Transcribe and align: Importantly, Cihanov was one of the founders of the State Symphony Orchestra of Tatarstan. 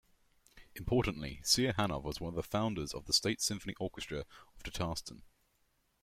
Importantly, 0.73 1.41
Cihanov 1.43 2.01
was 2.01 2.19
one 2.19 2.29
of 2.29 2.35
the 2.35 2.41
founders 2.41 2.91
of 2.91 3.05
the 3.05 3.13
State 3.13 3.39
Symphony 3.39 3.75
Orchestra 3.79 4.21
of 4.55 4.63
Tatarstan. 4.63 5.21